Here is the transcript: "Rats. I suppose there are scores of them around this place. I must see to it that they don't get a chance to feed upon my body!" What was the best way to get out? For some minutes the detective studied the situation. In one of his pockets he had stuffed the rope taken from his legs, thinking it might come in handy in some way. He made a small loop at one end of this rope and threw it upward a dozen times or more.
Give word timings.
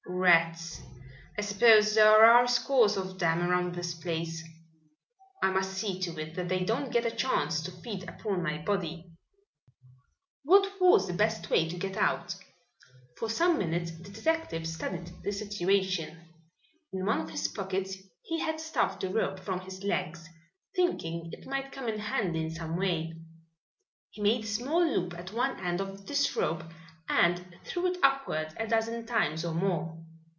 "Rats. 0.13 0.81
I 1.37 1.41
suppose 1.41 1.95
there 1.95 2.25
are 2.25 2.45
scores 2.47 2.97
of 2.97 3.17
them 3.17 3.41
around 3.41 3.73
this 3.73 3.95
place. 3.95 4.43
I 5.41 5.49
must 5.49 5.73
see 5.73 5.99
to 6.01 6.15
it 6.19 6.35
that 6.35 6.49
they 6.49 6.59
don't 6.63 6.91
get 6.91 7.05
a 7.05 7.11
chance 7.11 7.63
to 7.63 7.71
feed 7.71 8.07
upon 8.07 8.43
my 8.43 8.57
body!" 8.59 9.09
What 10.43 10.73
was 10.81 11.07
the 11.07 11.13
best 11.13 11.49
way 11.49 11.67
to 11.69 11.77
get 11.77 11.95
out? 11.95 12.35
For 13.17 13.29
some 13.29 13.57
minutes 13.57 13.91
the 13.97 14.09
detective 14.11 14.67
studied 14.67 15.11
the 15.23 15.31
situation. 15.31 16.27
In 16.91 17.05
one 17.05 17.21
of 17.21 17.29
his 17.31 17.47
pockets 17.47 17.95
he 18.23 18.41
had 18.41 18.59
stuffed 18.59 19.01
the 19.01 19.09
rope 19.09 19.37
taken 19.37 19.45
from 19.45 19.59
his 19.61 19.83
legs, 19.83 20.27
thinking 20.75 21.29
it 21.31 21.47
might 21.47 21.71
come 21.71 21.87
in 21.87 21.97
handy 21.97 22.41
in 22.41 22.51
some 22.51 22.75
way. 22.75 23.13
He 24.11 24.21
made 24.21 24.43
a 24.43 24.47
small 24.47 24.85
loop 24.85 25.13
at 25.17 25.31
one 25.31 25.59
end 25.65 25.79
of 25.81 26.05
this 26.05 26.35
rope 26.35 26.65
and 27.09 27.43
threw 27.63 27.87
it 27.87 27.97
upward 28.03 28.53
a 28.57 28.67
dozen 28.67 29.03
times 29.05 29.43
or 29.43 29.53
more. 29.55 29.97